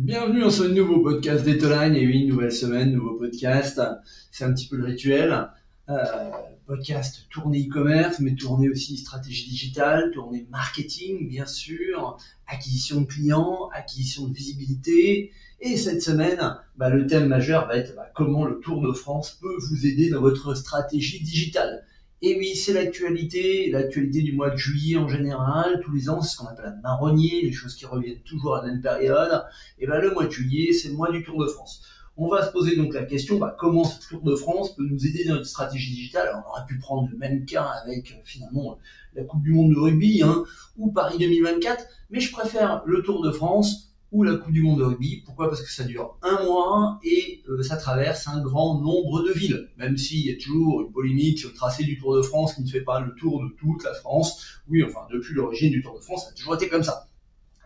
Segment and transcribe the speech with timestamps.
[0.00, 1.96] Bienvenue dans ce nouveau podcast d'Etoline.
[1.96, 3.82] Et oui, nouvelle semaine, nouveau podcast.
[4.30, 5.48] C'est un petit peu le rituel.
[5.88, 6.30] Euh,
[6.66, 12.16] podcast tourné e-commerce, mais tourné aussi stratégie digitale, tourné marketing, bien sûr,
[12.46, 15.32] acquisition de clients, acquisition de visibilité.
[15.60, 19.36] Et cette semaine, bah, le thème majeur va être bah, comment le Tour de France
[19.40, 21.84] peut vous aider dans votre stratégie digitale.
[22.20, 26.32] Et oui, c'est l'actualité, l'actualité du mois de juillet en général, tous les ans, c'est
[26.32, 29.44] ce qu'on appelle un marronnier, les choses qui reviennent toujours à la même période.
[29.78, 31.82] Et bien le mois de juillet, c'est le mois du Tour de France.
[32.16, 35.06] On va se poser donc la question, bah, comment ce Tour de France peut nous
[35.06, 36.30] aider dans notre stratégie digitale?
[36.34, 38.78] On aurait pu prendre le même cas avec finalement
[39.14, 40.42] la Coupe du Monde de rugby hein,
[40.76, 44.78] ou Paris 2024, mais je préfère le Tour de France ou la Coupe du Monde
[44.78, 45.22] de rugby.
[45.24, 45.48] Pourquoi?
[45.48, 49.68] Parce que ça dure un mois et euh, ça traverse un grand nombre de villes.
[49.76, 52.62] Même s'il y a toujours une polémique sur le tracé du Tour de France qui
[52.62, 54.60] ne fait pas le tour de toute la France.
[54.68, 57.06] Oui, enfin, depuis l'origine du Tour de France, ça a toujours été comme ça.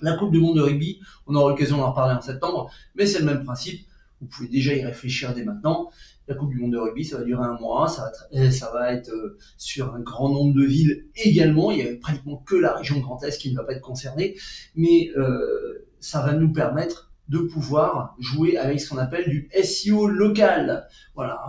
[0.01, 3.21] La Coupe du Monde de rugby, on aura l'occasion d'en reparler en septembre, mais c'est
[3.21, 3.87] le même principe.
[4.21, 5.91] Vous pouvez déjà y réfléchir dès maintenant.
[6.29, 9.11] La Coupe du Monde de rugby, ça va durer un mois, ça va, va être
[9.11, 11.71] euh, sur un grand nombre de villes également.
[11.71, 14.37] Il y a pratiquement que la région Grand Est qui ne va pas être concernée,
[14.77, 15.72] mais euh,
[16.03, 20.87] ça va nous permettre de pouvoir jouer avec ce qu'on appelle du SEO local.
[21.15, 21.41] Voilà,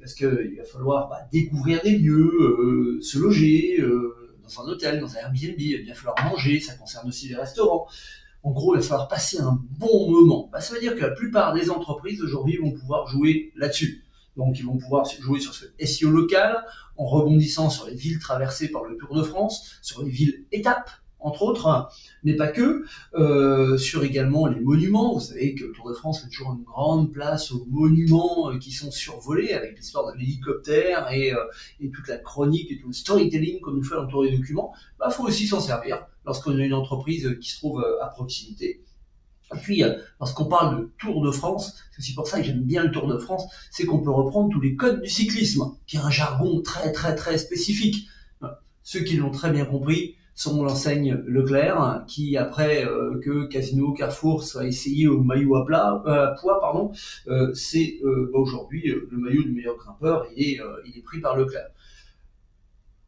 [0.00, 5.00] parce qu'il va falloir bah, découvrir des lieux, euh, se loger euh, dans un hôtel,
[5.00, 7.86] dans un Airbnb, il va falloir manger, ça concerne aussi les restaurants.
[8.42, 10.48] En gros, il va falloir passer un bon moment.
[10.50, 14.04] Bah, ça veut dire que la plupart des entreprises aujourd'hui vont pouvoir jouer là-dessus.
[14.36, 16.64] Donc ils vont pouvoir jouer sur ce SEO local
[16.96, 20.90] en rebondissant sur les villes traversées par le Tour de France, sur les villes étapes
[21.20, 21.90] entre autres,
[22.22, 25.14] mais pas que, euh, sur également les monuments.
[25.14, 28.58] Vous savez que le Tour de France fait toujours une grande place aux monuments euh,
[28.58, 31.44] qui sont survolés avec l'histoire d'un hélicoptère et, euh,
[31.80, 34.72] et, toute la chronique et tout le storytelling qu'on nous fait autour des documents.
[34.76, 38.82] Il bah, faut aussi s'en servir lorsqu'on a une entreprise qui se trouve à proximité.
[39.54, 39.82] Et puis,
[40.20, 43.06] lorsqu'on parle de Tour de France, c'est aussi pour ça que j'aime bien le Tour
[43.06, 46.60] de France, c'est qu'on peut reprendre tous les codes du cyclisme, qui est un jargon
[46.60, 48.08] très très très spécifique.
[48.82, 54.44] Ceux qui l'ont très bien compris, sont l'enseigne Leclerc, qui après euh, que Casino Carrefour
[54.44, 56.92] soit essayé au maillot à, plat, euh, poids,
[57.26, 61.36] euh, c'est bah, aujourd'hui le maillot du meilleur grimpeur, il est, il est pris par
[61.36, 61.70] Leclerc.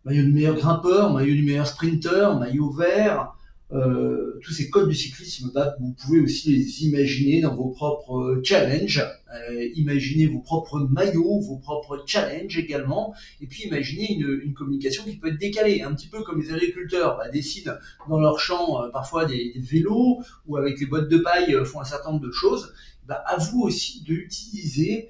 [0.04, 3.36] Maillot du meilleur grimpeur, maillot du meilleur sprinter, maillot vert,
[3.72, 8.18] euh, tous ces codes du cyclisme, bah, vous pouvez aussi les imaginer dans vos propres
[8.18, 14.54] euh, challenges, euh, imaginez vos propres maillots, vos propres challenges également, et puis imaginez une,
[14.54, 17.74] communication qui peut être décalée, un petit peu comme les agriculteurs bah, décident
[18.08, 22.10] dans leur champ parfois des, vélos ou avec les bottes de paille font un certain
[22.10, 22.74] nombre de choses.
[23.06, 25.08] Bah, à vous aussi d'utiliser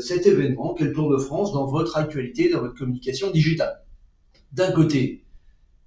[0.00, 3.80] cet événement qu'est le Tour de France dans votre actualité, dans votre communication digitale.
[4.52, 5.24] D'un côté,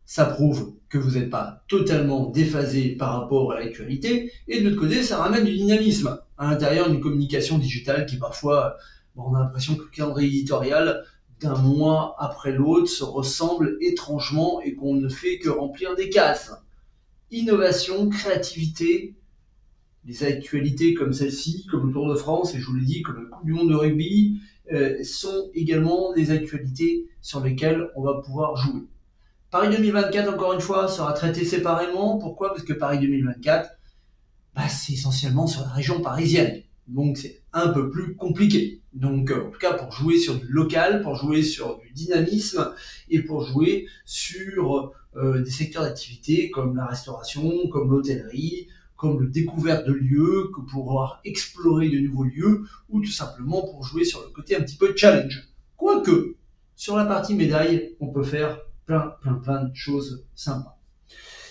[0.09, 4.81] ça prouve que vous n'êtes pas totalement déphasé par rapport à l'actualité, et de l'autre
[4.81, 8.77] côté, ça ramène du dynamisme à l'intérieur d'une communication digitale qui parfois,
[9.15, 11.03] on a l'impression que le calendrier éditorial
[11.39, 16.53] d'un mois après l'autre se ressemble étrangement et qu'on ne fait que remplir des cases.
[17.29, 19.13] Innovation, créativité,
[20.05, 23.21] les actualités comme celle-ci, comme le Tour de France, et je vous l'ai dit, comme
[23.21, 24.41] le Coupe du Monde de rugby,
[24.71, 28.81] euh, sont également des actualités sur lesquelles on va pouvoir jouer.
[29.51, 32.19] Paris 2024, encore une fois, sera traité séparément.
[32.19, 32.49] Pourquoi?
[32.49, 33.71] Parce que Paris 2024,
[34.55, 36.61] bah, c'est essentiellement sur la région parisienne.
[36.87, 38.81] Donc c'est un peu plus compliqué.
[38.93, 42.73] Donc euh, en tout cas pour jouer sur du local, pour jouer sur du dynamisme
[43.09, 49.27] et pour jouer sur euh, des secteurs d'activité comme la restauration, comme l'hôtellerie, comme le
[49.29, 54.21] découverte de lieux, pour pouvoir explorer de nouveaux lieux ou tout simplement pour jouer sur
[54.21, 55.47] le côté un petit peu challenge.
[55.75, 56.35] Quoique,
[56.75, 58.59] sur la partie médaille, on peut faire
[58.89, 60.79] plein, plein, plein de choses sympas.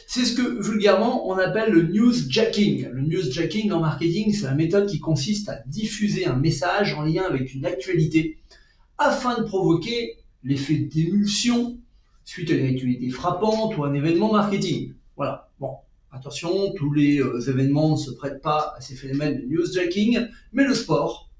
[0.08, 2.88] C'est ce que vulgairement on appelle le newsjacking.
[2.88, 7.22] Le newsjacking en marketing, c'est la méthode qui consiste à diffuser un message en lien
[7.22, 8.38] avec une actualité
[8.96, 11.78] afin de provoquer l'effet d'émulsion
[12.24, 14.94] suite à une actualité frappante ou un événement marketing.
[15.16, 15.48] Voilà.
[15.60, 15.76] Bon,
[16.10, 20.64] attention, tous les euh, événements ne se prêtent pas à ces phénomènes de newsjacking, mais
[20.64, 21.30] le sport,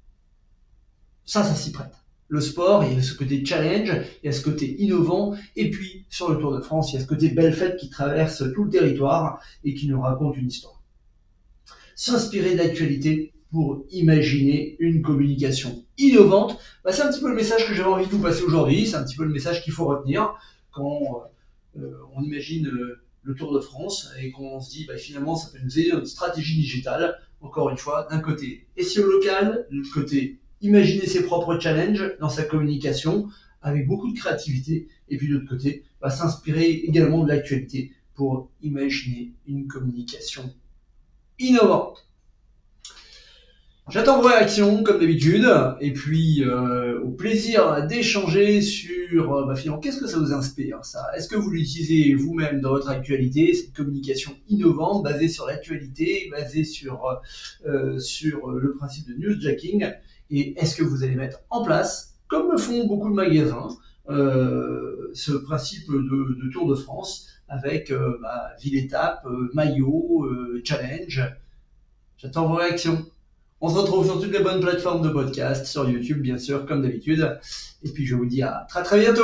[1.25, 1.98] ça, ça s'y prête
[2.29, 3.91] le sport, il y a ce côté challenge,
[4.23, 6.99] il y a ce côté innovant, et puis sur le Tour de France, il y
[6.99, 10.47] a ce côté belle fête qui traverse tout le territoire et qui nous raconte une
[10.47, 10.81] histoire.
[11.95, 17.67] S'inspirer de l'actualité pour imaginer une communication innovante, bah, c'est un petit peu le message
[17.67, 19.85] que j'avais envie de vous passer aujourd'hui, c'est un petit peu le message qu'il faut
[19.85, 20.35] retenir
[20.71, 21.23] quand
[21.77, 25.49] euh, on imagine euh, le Tour de France et qu'on se dit bah, finalement ça
[25.51, 29.77] peut nous aider dans une stratégie digitale, encore une fois, d'un côté SEO local, de
[29.77, 33.29] l'autre côté imaginer ses propres challenges dans sa communication
[33.61, 38.49] avec beaucoup de créativité et puis de l'autre côté va s'inspirer également de l'actualité pour
[38.61, 40.53] imaginer une communication
[41.39, 42.05] innovante.
[43.89, 45.47] J'attends vos réactions comme d'habitude
[45.81, 50.85] et puis euh, au plaisir d'échanger sur euh, bah, finalement qu'est-ce que ça vous inspire
[50.85, 51.07] ça?
[51.17, 56.65] Est-ce que vous l'utilisez vous-même dans votre actualité cette communication innovante basée sur l'actualité, basée
[56.65, 57.19] sur
[57.65, 59.91] euh, sur le principe de newsjacking?
[60.29, 63.69] Et est-ce que vous allez mettre en place comme le font beaucoup de magasins
[64.07, 70.27] ce principe de, Tour de France avec bah, ville étape, maillot,
[70.63, 71.21] challenge?
[72.17, 73.05] J'attends vos réactions.
[73.61, 76.81] On se retrouve sur toutes les bonnes plateformes de podcast, sur YouTube bien sûr, comme
[76.81, 77.39] d'habitude.
[77.83, 79.23] Et puis je vous dis à très très bientôt.